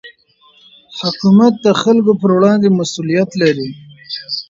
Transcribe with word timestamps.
حکومت 0.99 1.53
د 1.65 1.67
خلکو 1.81 2.11
پر 2.21 2.29
وړاندې 2.37 2.75
مسوولیت 2.77 3.29
لري 3.41 3.69